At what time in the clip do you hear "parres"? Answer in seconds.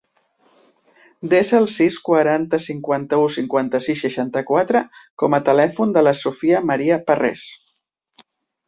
7.13-7.49